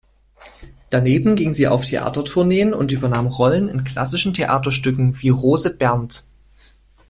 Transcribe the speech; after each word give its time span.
Daneben 0.89 1.35
ging 1.35 1.53
sie 1.53 1.67
auf 1.67 1.85
Theatertourneen 1.85 2.73
und 2.73 2.91
übernahm 2.91 3.27
Rollen 3.27 3.69
in 3.69 3.83
klassischen 3.83 4.33
Theaterstücken 4.33 5.21
wie 5.21 5.29
"Rose 5.29 5.77
Bernd". 5.77 6.23